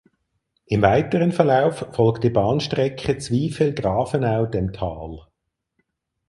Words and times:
Im 0.65 0.81
weiteren 0.81 1.31
Verlauf 1.31 1.85
folgt 1.93 2.23
die 2.23 2.31
Bahnstrecke 2.31 3.19
Zwiesel–Grafenau 3.19 4.47
dem 4.47 4.73
Tal. 4.73 5.27